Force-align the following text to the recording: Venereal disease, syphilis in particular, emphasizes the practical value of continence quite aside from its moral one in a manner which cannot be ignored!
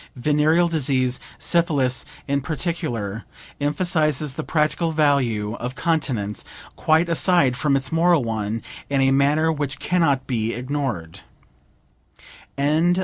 Venereal 0.15 0.67
disease, 0.67 1.19
syphilis 1.37 2.05
in 2.27 2.41
particular, 2.41 3.23
emphasizes 3.59 4.33
the 4.33 4.43
practical 4.43 4.91
value 4.91 5.53
of 5.57 5.75
continence 5.75 6.43
quite 6.75 7.07
aside 7.07 7.55
from 7.55 7.75
its 7.75 7.91
moral 7.91 8.23
one 8.23 8.63
in 8.89 8.99
a 8.99 9.11
manner 9.11 9.51
which 9.51 9.77
cannot 9.77 10.25
be 10.25 10.53
ignored! 10.55 11.19